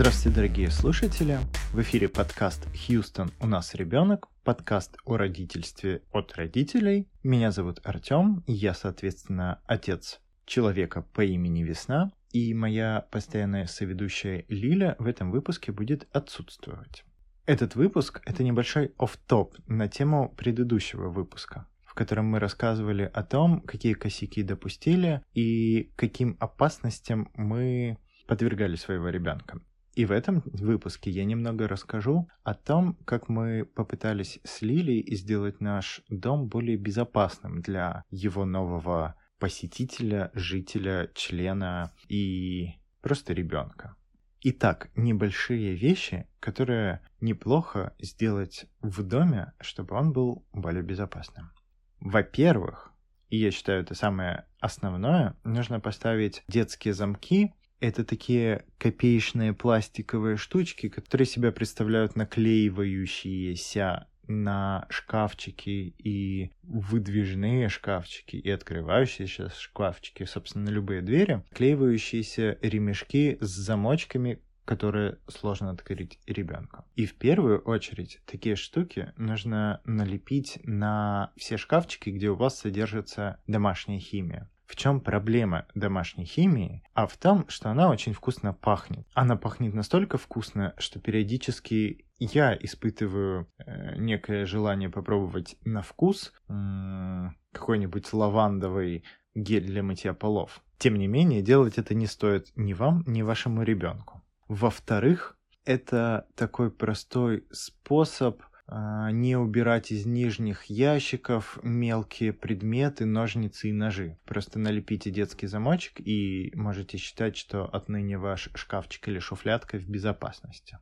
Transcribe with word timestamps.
Здравствуйте, 0.00 0.36
дорогие 0.36 0.70
слушатели! 0.70 1.38
В 1.72 1.80
эфире 1.80 2.08
подкаст 2.08 2.68
«Хьюстон. 2.72 3.32
У 3.40 3.48
нас 3.48 3.74
ребенок», 3.74 4.28
подкаст 4.44 4.96
о 5.04 5.16
родительстве 5.16 6.02
от 6.12 6.36
родителей. 6.36 7.08
Меня 7.24 7.50
зовут 7.50 7.80
Артем, 7.82 8.44
я, 8.46 8.74
соответственно, 8.74 9.60
отец 9.66 10.20
человека 10.46 11.02
по 11.02 11.24
имени 11.24 11.64
Весна, 11.64 12.12
и 12.30 12.54
моя 12.54 13.08
постоянная 13.10 13.66
соведущая 13.66 14.44
Лиля 14.46 14.94
в 15.00 15.06
этом 15.08 15.32
выпуске 15.32 15.72
будет 15.72 16.06
отсутствовать. 16.12 17.04
Этот 17.44 17.74
выпуск— 17.74 18.22
это 18.24 18.44
небольшой 18.44 18.92
оф-топ 18.98 19.56
на 19.66 19.88
тему 19.88 20.32
предыдущего 20.36 21.08
выпуска, 21.08 21.66
в 21.84 21.94
котором 21.94 22.26
мы 22.26 22.38
рассказывали 22.38 23.10
о 23.12 23.24
том, 23.24 23.62
какие 23.62 23.94
косяки 23.94 24.44
допустили 24.44 25.22
и 25.34 25.90
каким 25.96 26.36
опасностям 26.38 27.32
мы 27.34 27.98
подвергали 28.28 28.76
своего 28.76 29.08
ребенка. 29.08 29.60
И 29.98 30.04
в 30.04 30.12
этом 30.12 30.44
выпуске 30.44 31.10
я 31.10 31.24
немного 31.24 31.66
расскажу 31.66 32.28
о 32.44 32.54
том, 32.54 32.94
как 33.04 33.28
мы 33.28 33.64
попытались 33.64 34.38
с 34.44 34.62
Лилией 34.62 35.16
сделать 35.16 35.60
наш 35.60 36.02
дом 36.08 36.46
более 36.46 36.76
безопасным 36.76 37.62
для 37.62 38.04
его 38.08 38.44
нового 38.44 39.16
посетителя, 39.40 40.30
жителя, 40.34 41.10
члена 41.16 41.90
и 42.08 42.74
просто 43.02 43.32
ребенка. 43.32 43.96
Итак, 44.42 44.88
небольшие 44.94 45.74
вещи, 45.74 46.28
которые 46.38 47.00
неплохо 47.20 47.92
сделать 47.98 48.66
в 48.80 49.02
доме, 49.02 49.52
чтобы 49.58 49.96
он 49.96 50.12
был 50.12 50.46
более 50.52 50.84
безопасным. 50.84 51.50
Во-первых, 51.98 52.92
и 53.30 53.38
я 53.38 53.50
считаю 53.50 53.82
это 53.82 53.96
самое 53.96 54.46
основное, 54.60 55.34
нужно 55.42 55.80
поставить 55.80 56.44
детские 56.46 56.94
замки 56.94 57.52
это 57.80 58.04
такие 58.04 58.64
копеечные 58.78 59.52
пластиковые 59.52 60.36
штучки, 60.36 60.88
которые 60.88 61.26
себя 61.26 61.52
представляют 61.52 62.16
наклеивающиеся 62.16 64.06
на 64.26 64.86
шкафчики 64.90 65.94
и 65.98 66.52
выдвижные 66.62 67.68
шкафчики 67.68 68.36
и 68.36 68.50
открывающиеся 68.50 69.50
шкафчики, 69.50 70.24
собственно, 70.24 70.68
любые 70.68 71.00
двери, 71.02 71.42
клеивающиеся 71.54 72.58
ремешки 72.60 73.38
с 73.40 73.48
замочками, 73.48 74.40
которые 74.66 75.16
сложно 75.28 75.70
открыть 75.70 76.18
ребенку. 76.26 76.84
И 76.94 77.06
в 77.06 77.14
первую 77.14 77.60
очередь 77.60 78.20
такие 78.26 78.54
штуки 78.54 79.14
нужно 79.16 79.80
налепить 79.86 80.58
на 80.62 81.32
все 81.38 81.56
шкафчики, 81.56 82.10
где 82.10 82.28
у 82.28 82.34
вас 82.34 82.58
содержится 82.58 83.40
домашняя 83.46 83.98
химия. 83.98 84.50
В 84.68 84.76
чем 84.76 85.00
проблема 85.00 85.66
домашней 85.74 86.26
химии? 86.26 86.82
А 86.92 87.06
в 87.06 87.16
том, 87.16 87.48
что 87.48 87.70
она 87.70 87.88
очень 87.88 88.12
вкусно 88.12 88.52
пахнет. 88.52 89.06
Она 89.14 89.34
пахнет 89.34 89.72
настолько 89.72 90.18
вкусно, 90.18 90.74
что 90.76 91.00
периодически 91.00 92.04
я 92.18 92.54
испытываю 92.54 93.50
э, 93.58 93.96
некое 93.96 94.44
желание 94.44 94.90
попробовать 94.90 95.56
на 95.64 95.80
вкус 95.80 96.34
э, 96.48 97.28
какой-нибудь 97.52 98.12
лавандовый 98.12 99.04
гель 99.34 99.64
для 99.64 99.82
мытья 99.82 100.12
полов. 100.12 100.62
Тем 100.76 100.96
не 100.96 101.06
менее, 101.06 101.40
делать 101.40 101.78
это 101.78 101.94
не 101.94 102.06
стоит 102.06 102.52
ни 102.54 102.74
вам, 102.74 103.04
ни 103.06 103.22
вашему 103.22 103.62
ребенку. 103.62 104.22
Во-вторых, 104.48 105.38
это 105.64 106.26
такой 106.34 106.70
простой 106.70 107.46
способ 107.50 108.42
не 108.70 109.36
убирать 109.36 109.90
из 109.90 110.04
нижних 110.04 110.64
ящиков 110.64 111.58
мелкие 111.62 112.32
предметы, 112.32 113.06
ножницы 113.06 113.70
и 113.70 113.72
ножи. 113.72 114.18
Просто 114.24 114.58
налепите 114.58 115.10
детский 115.10 115.46
замочек 115.46 116.00
и 116.00 116.52
можете 116.54 116.98
считать, 116.98 117.36
что 117.36 117.64
отныне 117.64 118.18
ваш 118.18 118.50
шкафчик 118.54 119.08
или 119.08 119.18
шуфлятка 119.18 119.78
в 119.78 119.88
безопасности. 119.88 120.78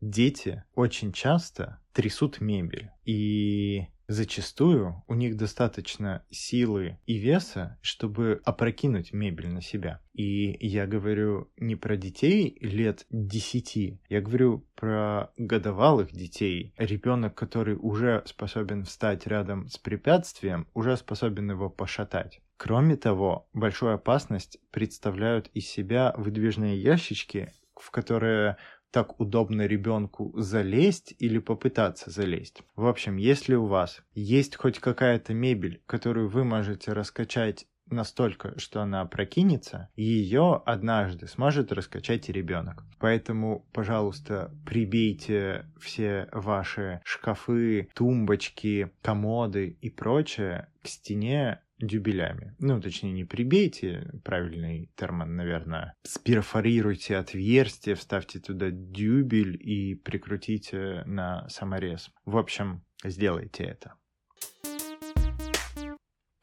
Дети 0.00 0.64
очень 0.74 1.12
часто 1.12 1.80
трясут 1.92 2.40
мебель. 2.40 2.90
И 3.04 3.86
Зачастую 4.08 5.02
у 5.06 5.14
них 5.14 5.36
достаточно 5.36 6.24
силы 6.30 6.98
и 7.06 7.18
веса, 7.18 7.78
чтобы 7.82 8.40
опрокинуть 8.44 9.12
мебель 9.12 9.48
на 9.48 9.62
себя. 9.62 10.00
И 10.12 10.56
я 10.66 10.86
говорю 10.86 11.50
не 11.56 11.76
про 11.76 11.96
детей 11.96 12.58
лет 12.60 13.06
10, 13.10 14.00
я 14.08 14.20
говорю 14.20 14.66
про 14.74 15.32
годовалых 15.36 16.12
детей. 16.12 16.74
Ребенок, 16.76 17.34
который 17.34 17.76
уже 17.76 18.22
способен 18.26 18.84
встать 18.84 19.26
рядом 19.26 19.68
с 19.68 19.78
препятствием, 19.78 20.66
уже 20.74 20.96
способен 20.96 21.50
его 21.50 21.70
пошатать. 21.70 22.40
Кроме 22.56 22.96
того, 22.96 23.48
большую 23.52 23.94
опасность 23.94 24.58
представляют 24.70 25.48
из 25.54 25.66
себя 25.66 26.14
выдвижные 26.16 26.80
ящички, 26.80 27.52
в 27.74 27.90
которые 27.90 28.56
так 28.92 29.18
удобно 29.20 29.66
ребенку 29.66 30.32
залезть 30.36 31.14
или 31.18 31.38
попытаться 31.38 32.10
залезть. 32.10 32.62
В 32.76 32.86
общем, 32.86 33.16
если 33.16 33.54
у 33.54 33.66
вас 33.66 34.02
есть 34.14 34.56
хоть 34.56 34.78
какая-то 34.78 35.34
мебель, 35.34 35.82
которую 35.86 36.28
вы 36.28 36.44
можете 36.44 36.92
раскачать 36.92 37.66
настолько, 37.92 38.58
что 38.58 38.80
она 38.82 39.04
прокинется, 39.04 39.88
ее 39.96 40.62
однажды 40.64 41.26
сможет 41.26 41.72
раскачать 41.72 42.28
и 42.28 42.32
ребенок. 42.32 42.84
Поэтому, 42.98 43.66
пожалуйста, 43.72 44.54
прибейте 44.64 45.66
все 45.80 46.28
ваши 46.32 47.00
шкафы, 47.04 47.90
тумбочки, 47.94 48.92
комоды 49.02 49.76
и 49.80 49.90
прочее 49.90 50.68
к 50.82 50.88
стене 50.88 51.60
дюбелями. 51.82 52.54
Ну, 52.58 52.80
точнее, 52.80 53.12
не 53.12 53.24
прибейте, 53.24 54.10
правильный 54.24 54.90
термин, 54.96 55.36
наверное. 55.36 55.94
Сперфорируйте 56.04 57.16
отверстие, 57.16 57.96
вставьте 57.96 58.38
туда 58.40 58.70
дюбель 58.70 59.56
и 59.60 59.94
прикрутите 59.94 61.02
на 61.04 61.48
саморез. 61.48 62.10
В 62.24 62.36
общем, 62.36 62.84
сделайте 63.04 63.64
это. 63.64 63.94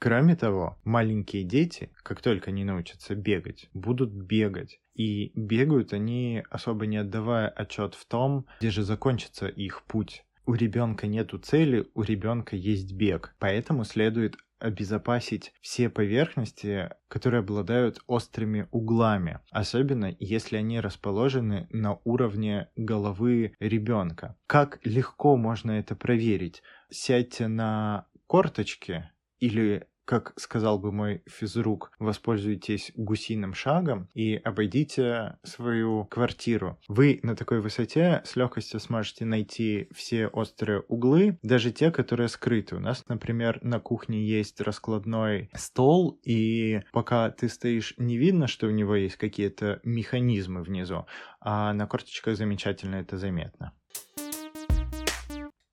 Кроме 0.01 0.38
того, 0.38 0.78
маленькие 0.85 1.44
дети, 1.44 1.91
как 2.03 2.22
только 2.22 2.51
они 2.51 2.63
научатся 2.63 3.16
бегать, 3.16 3.69
будут 3.73 4.11
бегать. 4.11 4.79
И 4.94 5.33
бегают 5.35 5.91
они, 5.91 6.41
особо 6.49 6.85
не 6.85 6.97
отдавая 6.97 7.49
отчет 7.49 7.95
в 7.95 8.05
том, 8.05 8.45
где 8.59 8.69
же 8.69 8.83
закончится 8.83 9.47
их 9.47 9.83
путь. 9.83 10.23
У 10.45 10.53
ребенка 10.53 11.05
нету 11.05 11.38
цели, 11.38 11.85
у 11.94 12.01
ребенка 12.01 12.55
есть 12.55 12.94
бег. 12.94 13.35
Поэтому 13.39 13.83
следует 13.83 14.38
обезопасить 14.59 15.53
все 15.62 15.90
поверхности, 15.90 16.90
которые 17.08 17.40
обладают 17.40 18.02
острыми 18.08 18.68
углами, 18.72 19.40
особенно 19.52 20.16
если 20.20 20.58
они 20.58 20.80
расположены 20.80 21.68
на 21.72 22.00
уровне 22.03 22.70
головы 22.75 23.56
ребенка. 23.59 24.38
Как 24.47 24.80
легко 24.84 25.36
можно 25.38 25.72
это 25.72 25.96
проверить? 25.96 26.62
Сядьте 26.90 27.47
на 27.47 28.08
корточки 28.28 29.09
или 29.40 29.88
как 30.09 30.34
сказал 30.38 30.80
бы 30.80 30.92
мой 30.92 31.22
физрук, 31.28 31.92
воспользуйтесь 32.00 32.92
гусиным 32.96 33.53
шагом 33.53 34.09
и 34.16 34.38
обойдите 34.38 35.38
свою 35.44 36.06
квартиру. 36.06 36.80
Вы 36.88 37.20
на 37.22 37.36
такой 37.36 37.62
высоте 37.62 38.24
с 38.25 38.36
легкостью 38.36 38.80
сможете 38.80 39.25
найти 39.25 39.88
все 39.94 40.25
острые 40.25 40.80
углы, 40.88 41.38
даже 41.44 41.72
те, 41.72 41.92
которые 41.92 42.28
скрыты. 42.28 42.78
У 42.78 42.80
нас, 42.80 43.08
например, 43.08 43.59
на 43.62 43.80
кухне 43.80 44.25
есть 44.25 44.59
раскладной 44.62 45.52
стол, 45.53 46.20
и 46.24 46.81
пока 46.91 47.30
ты 47.30 47.47
стоишь, 47.47 47.94
не 47.97 48.18
видно, 48.18 48.47
что 48.47 48.66
у 48.66 48.72
него 48.72 48.96
есть 48.96 49.18
какие-то 49.18 49.80
механизмы 49.84 50.64
внизу, 50.64 51.06
а 51.40 51.72
на 51.74 51.86
корточках 51.86 52.36
замечательно 52.36 52.96
это 52.96 53.16
заметно. 53.20 53.74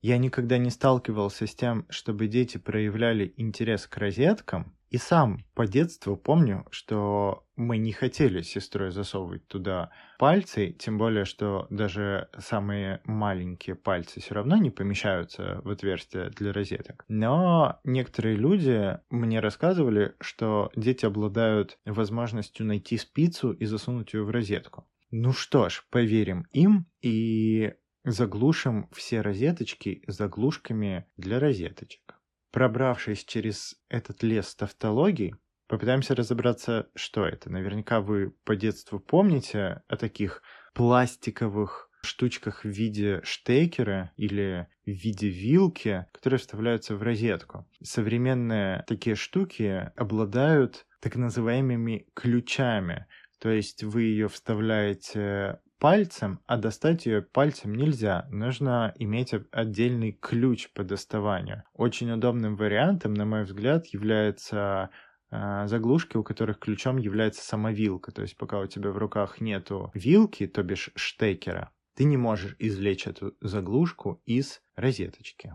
Я 0.07 0.19
никогда 0.19 0.57
не 0.57 0.71
сталкивался 0.71 1.49
с 1.49 1.55
тем, 1.57 1.85
чтобы 1.89 2.29
дети 2.29 2.59
проявляли 2.59 3.35
интерес 3.37 3.89
к 3.89 3.97
розеткам, 3.99 4.73
и 4.89 4.99
сам 4.99 5.45
по 5.53 5.67
детству 5.67 6.17
помню, 6.17 6.65
что 6.71 7.45
мы 7.57 7.77
не 7.79 7.91
хотели 7.91 8.41
с 8.41 8.49
сестрой 8.49 8.93
засовывать 8.93 9.49
туда 9.49 9.91
пальцы, 10.21 10.71
тем 10.79 10.97
более, 10.97 11.25
что 11.25 11.67
даже 11.71 12.29
самые 12.39 13.01
маленькие 13.03 13.75
пальцы 13.75 14.21
все 14.21 14.35
равно 14.35 14.57
не 14.59 14.71
помещаются 14.71 15.61
в 15.65 15.71
отверстие 15.71 16.31
для 16.31 16.53
розеток. 16.53 17.05
Но 17.09 17.81
некоторые 17.83 18.37
люди 18.37 19.01
мне 19.11 19.41
рассказывали, 19.41 20.15
что 20.21 20.71
дети 20.77 21.05
обладают 21.05 21.81
возможностью 21.85 22.65
найти 22.65 22.97
спицу 22.97 23.51
и 23.51 23.65
засунуть 23.65 24.15
ее 24.15 24.23
в 24.23 24.31
розетку. 24.31 24.87
Ну 25.11 25.33
что 25.33 25.69
ж, 25.69 25.85
поверим 25.91 26.47
им 26.53 26.87
и 27.03 27.75
Заглушим 28.09 28.89
все 28.93 29.21
розеточки 29.21 30.05
заглушками 30.07 31.07
для 31.17 31.41
розеточек. 31.41 32.15
Пробравшись 32.53 33.25
через 33.25 33.83
этот 33.89 34.23
лес 34.23 34.55
тавтологий, 34.55 35.35
попытаемся 35.67 36.15
разобраться, 36.15 36.89
что 36.95 37.27
это. 37.27 37.51
Наверняка 37.51 38.01
вы 38.01 38.31
по 38.45 38.55
детству 38.55 39.01
помните 39.01 39.83
о 39.89 39.97
таких 39.97 40.43
пластиковых 40.73 41.91
штучках 42.05 42.63
в 42.63 42.69
виде 42.69 43.23
штекера 43.25 44.13
или 44.17 44.69
в 44.85 44.91
виде 44.91 45.29
вилки, 45.29 46.07
которые 46.13 46.39
вставляются 46.39 46.95
в 46.95 47.03
розетку. 47.03 47.69
Современные 47.83 48.85
такие 48.87 49.17
штуки 49.17 49.91
обладают 49.97 50.87
так 51.01 51.17
называемыми 51.17 52.07
ключами, 52.15 53.07
То 53.41 53.51
есть 53.51 53.83
вы 53.83 54.03
ее 54.03 54.29
вставляете 54.29 55.59
пальцем, 55.79 56.41
а 56.47 56.57
достать 56.57 57.07
ее 57.07 57.23
пальцем 57.23 57.75
нельзя. 57.75 58.27
Нужно 58.31 58.95
иметь 58.99 59.35
отдельный 59.51 60.13
ключ 60.13 60.71
по 60.73 60.85
доставанию. 60.85 61.65
Очень 61.75 62.13
удобным 62.13 62.57
вариантом, 62.57 63.15
на 63.15 63.25
мой 63.25 63.45
взгляд, 63.45 63.87
является 63.87 64.91
э, 65.31 65.67
заглушки, 65.67 66.17
у 66.17 66.25
которых 66.25 66.59
ключом 66.59 66.97
является 66.97 67.45
сама 67.45 67.73
вилка. 67.73 68.13
То 68.13 68.23
есть 68.23 68.37
пока 68.37 68.59
у 68.61 68.67
тебя 68.67 68.91
в 68.91 68.99
руках 68.99 69.41
нету 69.41 69.91
вилки, 69.95 70.47
то 70.47 70.63
бишь 70.63 70.91
штекера, 70.95 71.71
ты 71.95 72.05
не 72.05 72.17
можешь 72.17 72.57
извлечь 72.59 73.07
эту 73.07 73.35
заглушку 73.41 74.21
из 74.27 74.61
розеточки. 74.77 75.53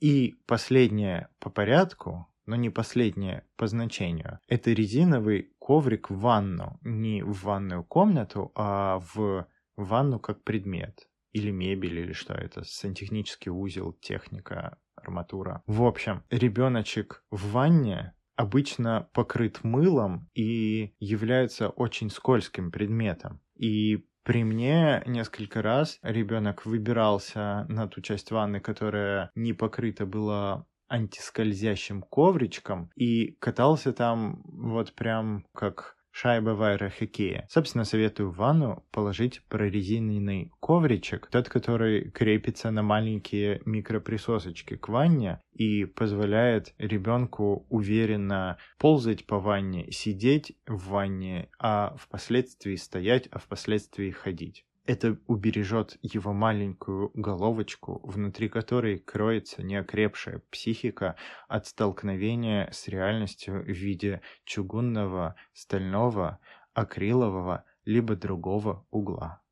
И 0.00 0.34
последнее 0.46 1.28
по 1.38 1.50
порядку, 1.50 2.26
но 2.46 2.56
не 2.56 2.70
последнее 2.70 3.44
по 3.56 3.66
значению. 3.66 4.38
Это 4.48 4.72
резиновый 4.72 5.52
коврик 5.58 6.10
в 6.10 6.18
ванну. 6.18 6.78
Не 6.82 7.22
в 7.22 7.42
ванную 7.42 7.84
комнату, 7.84 8.52
а 8.54 9.00
в 9.14 9.46
ванну 9.76 10.18
как 10.18 10.42
предмет. 10.44 11.08
Или 11.32 11.50
мебель, 11.50 11.98
или 11.98 12.12
что 12.12 12.34
это. 12.34 12.64
Сантехнический 12.64 13.50
узел, 13.50 13.92
техника, 13.92 14.78
арматура. 14.94 15.62
В 15.66 15.82
общем, 15.82 16.22
ребеночек 16.30 17.24
в 17.30 17.52
ванне 17.52 18.14
обычно 18.36 19.08
покрыт 19.12 19.64
мылом 19.64 20.28
и 20.34 20.94
является 20.98 21.68
очень 21.68 22.10
скользким 22.10 22.70
предметом. 22.70 23.40
И 23.56 24.06
при 24.22 24.44
мне 24.44 25.02
несколько 25.06 25.62
раз 25.62 25.98
ребенок 26.02 26.66
выбирался 26.66 27.64
на 27.68 27.86
ту 27.86 28.00
часть 28.00 28.30
ванны, 28.30 28.60
которая 28.60 29.30
не 29.34 29.52
покрыта 29.52 30.04
была 30.04 30.66
антискользящим 30.88 32.02
ковричком 32.02 32.90
и 32.96 33.32
катался 33.38 33.92
там 33.92 34.42
вот 34.44 34.92
прям 34.92 35.46
как 35.54 35.96
шайба 36.16 36.50
в 36.50 36.62
аэрохоккее. 36.62 37.46
Собственно, 37.50 37.84
советую 37.84 38.30
в 38.30 38.36
ванну 38.36 38.86
положить 38.90 39.42
прорезиненный 39.50 40.50
ковричек, 40.60 41.26
тот, 41.26 41.50
который 41.50 42.10
крепится 42.10 42.70
на 42.70 42.82
маленькие 42.82 43.60
микроприсосочки 43.66 44.76
к 44.76 44.88
ванне 44.88 45.42
и 45.52 45.84
позволяет 45.84 46.74
ребенку 46.78 47.66
уверенно 47.68 48.56
ползать 48.78 49.26
по 49.26 49.38
ванне, 49.38 49.92
сидеть 49.92 50.56
в 50.66 50.88
ванне, 50.88 51.50
а 51.58 51.94
впоследствии 51.98 52.76
стоять, 52.76 53.28
а 53.30 53.38
впоследствии 53.38 54.10
ходить. 54.10 54.64
Это 54.86 55.18
убережет 55.26 55.98
его 56.00 56.32
маленькую 56.32 57.10
головочку, 57.14 58.00
внутри 58.04 58.48
которой 58.48 59.00
кроется 59.00 59.64
неокрепшая 59.64 60.42
психика 60.50 61.16
от 61.48 61.66
столкновения 61.66 62.70
с 62.70 62.86
реальностью 62.86 63.64
в 63.64 63.66
виде 63.66 64.20
чугунного, 64.44 65.34
стального, 65.54 66.38
акрилового 66.72 67.64
либо 67.84 68.14
другого 68.14 68.86
угла. 68.90 69.42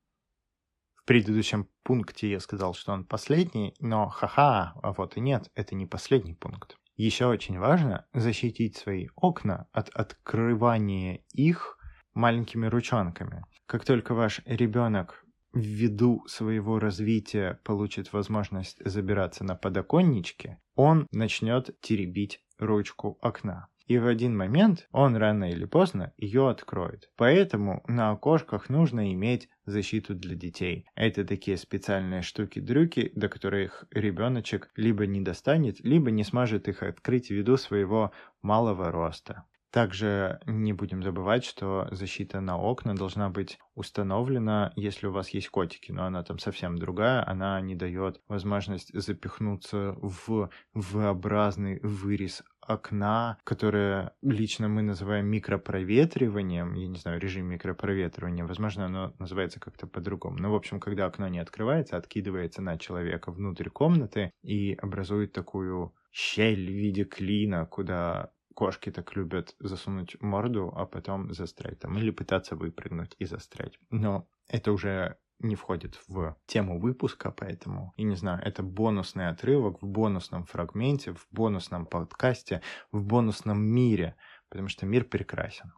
В 0.95 1.05
предыдущем 1.05 1.69
пункте 1.83 2.31
я 2.31 2.39
сказал, 2.39 2.73
что 2.73 2.93
он 2.93 3.05
последний, 3.05 3.75
но 3.81 4.09
ха-ха, 4.09 4.75
а 4.83 4.93
вот 4.93 5.17
и 5.17 5.21
нет, 5.21 5.51
это 5.57 5.75
не 5.75 5.87
последний 5.87 6.35
пункт. 6.35 6.79
Еще 6.97 7.27
очень 7.27 7.59
важно 7.59 8.07
защитить 8.15 8.77
свои 8.77 9.09
окна 9.17 9.67
от 9.73 9.89
открывания 9.89 11.25
их 11.33 11.77
маленькими 12.15 12.67
ручонками. 12.67 13.45
Как 13.67 13.85
только 13.85 14.15
ваш 14.15 14.41
ребенок 14.47 15.24
ввиду 15.55 16.25
своего 16.27 16.79
развития 16.79 17.61
получит 17.65 18.13
возможность 18.13 18.79
забираться 18.85 19.45
на 19.45 19.55
подоконничке, 19.55 20.61
он 20.75 21.07
начнет 21.13 21.79
теребить 21.81 22.41
ручку 22.59 23.19
окна. 23.23 23.69
И 23.87 23.99
в 23.99 24.07
один 24.07 24.35
момент 24.35 24.89
он 24.93 25.15
рано 25.15 25.51
или 25.51 25.67
поздно 25.67 26.15
ее 26.17 26.49
откроет. 26.49 27.11
Поэтому 27.17 27.85
на 27.87 28.13
окошках 28.13 28.71
нужно 28.71 29.13
иметь 29.13 29.51
защиту 29.67 30.15
для 30.15 30.35
детей. 30.35 30.87
Это 30.95 31.25
такие 31.25 31.59
специальные 31.59 32.23
штуки-дрюки, 32.23 33.13
до 33.15 33.29
которых 33.29 33.85
ребеночек 33.91 34.71
либо 34.75 35.07
не 35.07 35.21
достанет, 35.21 35.81
либо 35.81 36.11
не 36.11 36.25
сможет 36.25 36.67
их 36.67 36.83
открыть 36.83 37.31
ввиду 37.31 37.59
своего 37.59 38.13
малого 38.41 38.91
роста. 38.91 39.45
Также 39.75 40.39
не 40.47 40.73
будем 40.73 41.03
забывать, 41.03 41.45
что 41.45 41.89
защита 41.91 42.41
на 42.41 42.57
окна 42.57 42.95
должна 42.95 43.29
быть 43.29 43.59
установлена, 43.75 44.73
если 44.77 45.09
у 45.09 45.11
вас 45.11 45.31
есть 45.31 45.49
котики, 45.49 45.91
но 45.91 46.05
она 46.05 46.23
там 46.23 46.39
совсем 46.39 46.79
другая, 46.79 47.29
она 47.29 47.61
не 47.61 47.75
дает 47.75 48.21
возможность 48.29 48.95
запихнуться 48.95 49.97
в 50.01 50.49
V-образный 50.75 51.81
вырез 51.83 52.45
окна, 52.61 53.37
которое 53.43 54.13
лично 54.23 54.69
мы 54.69 54.83
называем 54.83 55.27
микропроветриванием, 55.27 56.75
я 56.75 56.87
не 56.87 56.99
знаю, 57.01 57.21
режим 57.21 57.47
микропроветривания, 57.47 58.47
возможно, 58.47 58.87
оно 58.87 59.13
называется 59.19 59.59
как-то 59.59 59.89
по-другому. 59.89 60.39
Но, 60.39 60.53
в 60.53 60.55
общем, 60.55 60.79
когда 60.79 61.07
окно 61.07 61.27
не 61.27 61.41
открывается, 61.41 61.97
откидывается 61.97 62.63
на 62.63 62.79
человека 62.79 63.33
внутрь 63.33 63.71
комнаты 63.71 64.31
и 64.45 64.75
образует 64.75 65.33
такую 65.33 65.93
щель 66.13 66.65
в 66.65 66.73
виде 66.73 67.03
клина, 67.03 67.67
куда 67.67 68.31
кошки 68.55 68.91
так 68.91 69.17
любят 69.17 69.55
засунуть 69.59 70.21
морду, 70.21 70.73
а 70.75 70.87
потом 70.87 71.33
застрять 71.35 71.81
там, 71.81 71.99
или 71.99 72.11
пытаться 72.11 72.57
выпрыгнуть 72.57 73.15
и 73.19 73.25
застрять. 73.25 73.79
Но 73.91 74.29
это 74.49 74.73
уже 74.73 75.19
не 75.41 75.57
входит 75.57 76.01
в 76.09 76.37
тему 76.47 76.81
выпуска, 76.81 77.31
поэтому, 77.31 77.93
и 77.97 78.05
не 78.05 78.17
знаю, 78.17 78.41
это 78.45 78.63
бонусный 78.63 79.29
отрывок 79.29 79.83
в 79.83 79.87
бонусном 79.87 80.45
фрагменте, 80.45 81.13
в 81.13 81.27
бонусном 81.31 81.87
подкасте, 81.87 82.63
в 82.93 83.03
бонусном 83.03 83.63
мире, 83.63 84.17
потому 84.49 84.69
что 84.69 84.87
мир 84.87 85.05
прекрасен. 85.05 85.73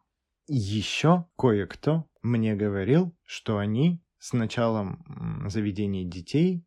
Еще 0.46 1.26
кое-кто 1.37 2.08
мне 2.22 2.55
говорил, 2.55 3.17
что 3.25 3.58
они 3.58 4.00
с 4.19 4.32
началом 4.32 5.46
заведения 5.49 6.05
детей 6.05 6.64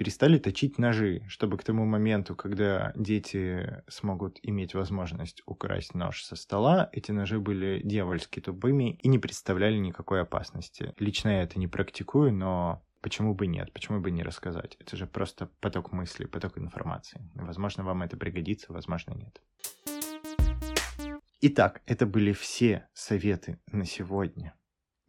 перестали 0.00 0.38
точить 0.38 0.78
ножи, 0.78 1.22
чтобы 1.28 1.58
к 1.58 1.62
тому 1.62 1.84
моменту, 1.84 2.34
когда 2.34 2.90
дети 2.96 3.82
смогут 3.86 4.38
иметь 4.42 4.72
возможность 4.72 5.42
украсть 5.44 5.92
нож 5.92 6.24
со 6.24 6.36
стола, 6.36 6.88
эти 6.92 7.12
ножи 7.12 7.38
были 7.38 7.82
дьявольски 7.84 8.40
тупыми 8.40 8.92
и 8.92 9.08
не 9.08 9.18
представляли 9.18 9.76
никакой 9.76 10.22
опасности. 10.22 10.94
Лично 10.98 11.28
я 11.28 11.42
это 11.42 11.58
не 11.58 11.68
практикую, 11.68 12.32
но 12.32 12.82
почему 13.02 13.34
бы 13.34 13.46
нет, 13.46 13.74
почему 13.74 14.00
бы 14.00 14.10
не 14.10 14.22
рассказать? 14.22 14.78
Это 14.80 14.96
же 14.96 15.06
просто 15.06 15.50
поток 15.60 15.92
мыслей, 15.92 16.24
поток 16.24 16.56
информации. 16.56 17.20
Возможно, 17.34 17.84
вам 17.84 18.02
это 18.02 18.16
пригодится, 18.16 18.72
возможно, 18.72 19.12
нет. 19.12 19.42
Итак, 21.42 21.82
это 21.84 22.06
были 22.06 22.32
все 22.32 22.88
советы 22.94 23.60
на 23.70 23.84
сегодня. 23.84 24.54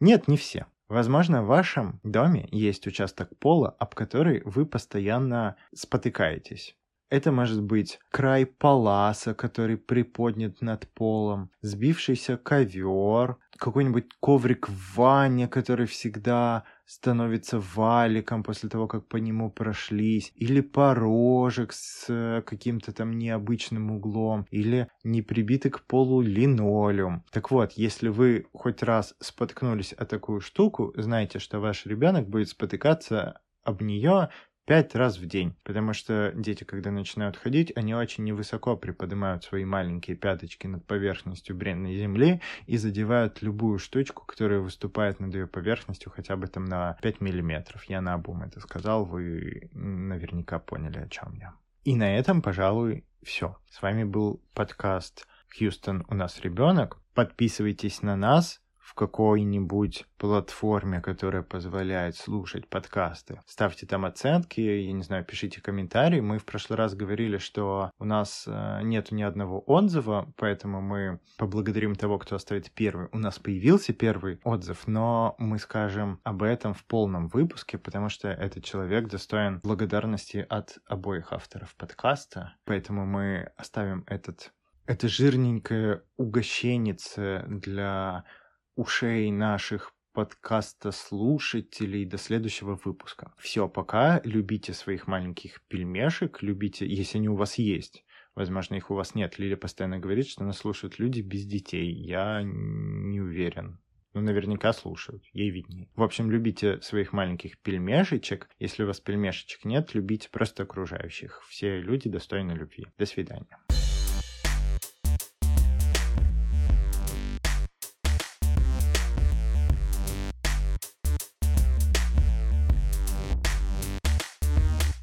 Нет, 0.01 0.27
не 0.27 0.36
все. 0.36 0.66
Возможно, 0.92 1.42
в 1.42 1.46
вашем 1.46 2.02
доме 2.04 2.50
есть 2.52 2.86
участок 2.86 3.30
пола, 3.40 3.70
об 3.80 3.96
который 3.96 4.42
вы 4.44 4.66
постоянно 4.66 5.56
спотыкаетесь. 5.74 6.76
Это 7.10 7.32
может 7.32 7.64
быть 7.64 7.98
край 8.10 8.46
паласа, 8.46 9.34
который 9.34 9.78
приподнят 9.78 10.62
над 10.62 10.90
полом, 10.90 11.50
сбившийся 11.62 12.36
ковер, 12.36 13.38
какой-нибудь 13.56 14.10
коврик 14.20 14.68
в 14.68 14.96
ванне, 14.98 15.48
который 15.48 15.86
всегда 15.86 16.66
становится 16.92 17.60
валиком 17.60 18.44
после 18.44 18.68
того, 18.68 18.86
как 18.88 19.08
по 19.08 19.16
нему 19.16 19.50
прошлись, 19.50 20.34
или 20.36 20.60
порожек 20.60 21.72
с 21.72 22.06
э, 22.10 22.42
каким-то 22.42 22.92
там 22.92 23.18
необычным 23.18 23.92
углом, 23.92 24.46
или 24.52 24.90
не 25.04 25.22
прибитый 25.22 25.72
к 25.72 25.86
полу 25.86 26.22
линолеум. 26.22 27.24
Так 27.32 27.50
вот, 27.50 27.72
если 27.74 28.10
вы 28.10 28.46
хоть 28.52 28.84
раз 28.84 29.16
споткнулись 29.22 29.94
о 29.94 30.06
такую 30.06 30.42
штуку, 30.42 30.94
знайте, 30.98 31.40
что 31.40 31.62
ваш 31.62 31.86
ребенок 31.86 32.28
будет 32.28 32.50
спотыкаться 32.50 33.40
об 33.64 33.82
нее 33.82 34.30
пять 34.72 34.96
раз 34.96 35.18
в 35.18 35.25
день, 35.25 35.54
потому 35.66 35.92
что 35.92 36.32
дети, 36.34 36.63
когда 36.63 36.92
начинают 36.92 37.36
ходить, 37.36 37.74
они 37.75 37.94
очень 37.94 38.24
невысоко 38.24 38.78
приподнимают 38.78 39.44
свои 39.44 39.66
маленькие 39.66 40.16
пяточки 40.16 40.66
над 40.66 40.88
поверхностью 40.88 41.58
бренной 41.58 41.98
земли 41.98 42.40
и 42.68 42.78
задевают 42.78 43.42
любую 43.42 43.80
штучку, 43.80 44.24
которая 44.25 44.62
выступает 44.62 45.20
над 45.20 45.36
ее 45.36 45.46
поверхностью 45.46 46.10
хотя 46.10 46.38
бы 46.38 46.48
там 46.48 46.63
на 46.63 46.98
5 47.01 47.20
миллиметров. 47.20 47.84
Я 47.90 48.00
на 48.00 48.13
обум 48.13 48.44
это 48.44 48.62
сказал, 48.62 49.04
вы 49.04 49.70
наверняка 49.74 50.58
поняли, 50.60 51.00
о 51.00 51.10
чем 51.10 51.34
я. 51.34 51.54
И 51.84 51.94
на 51.94 52.18
этом, 52.18 52.42
пожалуй, 52.42 53.04
все. 53.22 53.58
С 53.70 53.82
вами 53.82 54.06
был 54.06 54.42
подкаст 54.54 55.28
«Хьюстон, 55.50 56.06
у 56.08 56.16
нас 56.16 56.40
ребенок». 56.40 56.98
Подписывайтесь 57.13 58.04
на 58.04 58.16
нас, 58.16 58.61
в 58.92 58.94
какой-нибудь 58.94 60.06
платформе, 60.18 61.00
которая 61.00 61.44
позволяет 61.44 62.18
слушать 62.18 62.68
подкасты. 62.68 63.40
Ставьте 63.46 63.88
там 63.88 64.04
оценки, 64.04 64.60
я 64.60 64.92
не 64.92 65.02
знаю, 65.02 65.24
пишите 65.24 65.62
комментарии. 65.62 66.20
Мы 66.20 66.40
в 66.40 66.46
прошлый 66.46 66.78
раз 66.78 66.94
говорили, 66.94 67.38
что 67.38 67.92
у 68.00 68.04
нас 68.04 68.44
э, 68.48 68.82
нет 68.84 69.12
ни 69.14 69.24
одного 69.24 69.64
отзыва, 69.66 70.34
поэтому 70.36 70.82
мы 70.82 71.22
поблагодарим 71.38 71.96
того, 71.96 72.20
кто 72.20 72.36
оставит 72.36 72.70
первый. 72.72 73.08
У 73.14 73.18
нас 73.18 73.40
появился 73.40 73.94
первый 73.94 74.42
отзыв, 74.44 74.86
но 74.88 75.36
мы 75.38 75.58
скажем 75.58 76.20
об 76.26 76.44
этом 76.44 76.74
в 76.74 76.84
полном 76.84 77.30
выпуске, 77.30 77.78
потому 77.78 78.10
что 78.10 78.28
этот 78.28 78.66
человек 78.66 79.08
достоин 79.08 79.62
благодарности 79.64 80.46
от 80.50 80.80
обоих 80.86 81.32
авторов 81.32 81.78
подкаста. 81.78 82.56
Поэтому 82.66 83.06
мы 83.06 83.54
оставим 83.56 84.04
этот 84.08 84.52
это 84.86 85.08
жирненькое 85.08 86.04
угощеннице 86.18 87.46
для 87.48 88.26
ушей 88.75 89.32
наших 89.32 89.94
подкаста 90.13 90.92
слушателей 90.92 92.06
до 92.06 92.18
следующего 92.18 92.80
выпуска. 92.84 93.34
Все, 93.38 93.68
пока. 93.68 94.22
Любите 94.24 94.74
своих 94.74 95.08
маленьких 95.08 95.62
пельмешек, 95.68 96.42
любите, 96.42 96.86
если 96.86 97.18
они 97.18 97.30
у 97.30 97.36
вас 97.36 97.58
есть. 97.58 98.04
Возможно, 98.36 98.75
их 98.75 98.92
у 98.92 98.96
вас 98.96 99.16
нет. 99.16 99.40
Лиля 99.40 99.58
постоянно 99.58 100.00
говорит, 100.00 100.28
что 100.28 100.44
нас 100.44 100.58
слушают 100.58 101.00
люди 101.00 101.22
без 101.22 101.46
детей. 101.46 101.92
Я 101.92 102.42
не 102.44 103.20
уверен. 103.20 103.80
Ну, 104.13 104.20
наверняка 104.22 104.74
слушают, 104.74 105.24
ей 105.32 105.50
виднее. 105.51 105.90
В 105.96 106.04
общем, 106.04 106.30
любите 106.30 106.82
своих 106.82 107.13
маленьких 107.13 107.58
пельмешечек. 107.60 108.50
Если 108.60 108.84
у 108.84 108.88
вас 108.88 109.00
пельмешечек 109.00 109.63
нет, 109.63 109.94
любите 109.94 110.30
просто 110.30 110.63
окружающих. 110.63 111.42
Все 111.48 111.80
люди 111.80 112.10
достойны 112.10 112.51
любви. 112.51 112.88
До 112.98 113.06
свидания. 113.06 113.58